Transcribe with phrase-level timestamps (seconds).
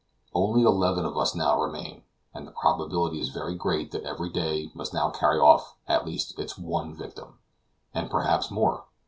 [0.33, 2.01] Only eleven of us now remain;
[2.33, 6.39] and the probability is very great that every day must now carry off at least
[6.39, 7.37] its one victim,
[7.93, 8.85] and perhaps more.